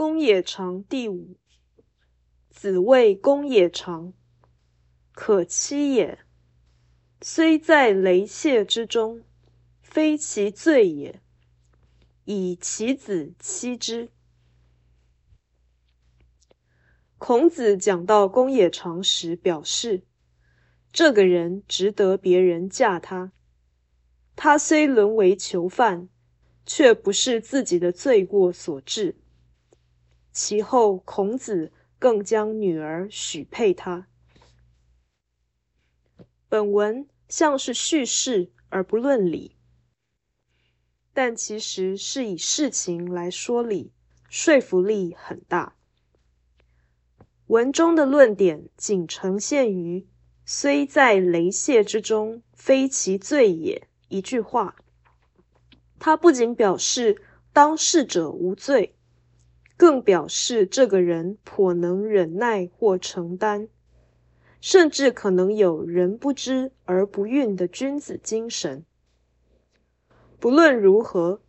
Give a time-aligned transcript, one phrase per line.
[0.00, 1.36] 公冶长第五。
[2.48, 4.14] 子谓公冶长
[5.12, 6.20] ：“可欺也。
[7.20, 9.22] 虽在雷泄之中，
[9.82, 11.20] 非其罪也。
[12.24, 14.08] 以其子欺之。”
[17.18, 20.04] 孔子讲到公冶长时，表示
[20.90, 23.32] 这个人值得别人嫁他。
[24.34, 26.08] 他虽沦为囚犯，
[26.64, 29.18] 却不是自己的罪过所致。
[30.32, 31.72] 其后，孔子。
[32.00, 34.06] 更将女儿许配他。
[36.48, 39.54] 本文像是叙事而不论理，
[41.12, 43.92] 但其实是以事情来说理，
[44.30, 45.76] 说服力很大。
[47.48, 50.08] 文中的论点仅呈现于
[50.46, 54.74] “虽在雷泄之中，非其罪也”一句话，
[55.98, 57.22] 它不仅表示
[57.52, 58.96] 当事者无罪。
[59.80, 63.66] 更表示这个人颇能忍耐或承担，
[64.60, 68.84] 甚至可能有人不知而不愠的君子精神。
[70.38, 71.40] 不论如何，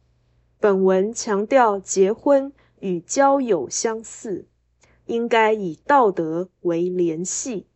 [0.62, 4.48] 本文强调结婚与交友相似，
[5.08, 7.68] 应该以道德为联系，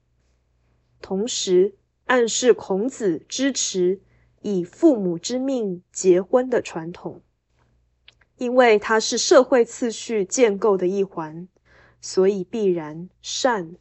[1.02, 4.00] 同时暗示孔子支持
[4.42, 7.22] 以父母之命结婚的传统。
[8.38, 11.48] 因为它是社会次序建构的一环，
[12.02, 13.76] 所以必然善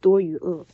[0.00, 0.66] 多于恶。